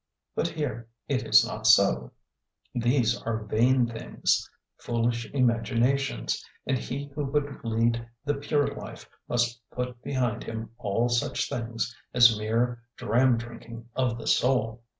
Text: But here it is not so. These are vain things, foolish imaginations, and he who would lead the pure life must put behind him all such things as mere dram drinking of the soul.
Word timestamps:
But 0.33 0.47
here 0.47 0.87
it 1.07 1.27
is 1.27 1.45
not 1.45 1.67
so. 1.67 2.09
These 2.73 3.21
are 3.21 3.43
vain 3.43 3.85
things, 3.85 4.49
foolish 4.79 5.29
imaginations, 5.31 6.43
and 6.65 6.75
he 6.79 7.11
who 7.13 7.23
would 7.25 7.59
lead 7.63 8.07
the 8.25 8.33
pure 8.33 8.65
life 8.73 9.07
must 9.29 9.61
put 9.69 10.01
behind 10.01 10.43
him 10.43 10.71
all 10.79 11.07
such 11.07 11.47
things 11.47 11.95
as 12.15 12.35
mere 12.35 12.81
dram 12.97 13.37
drinking 13.37 13.89
of 13.95 14.17
the 14.17 14.25
soul. 14.25 14.81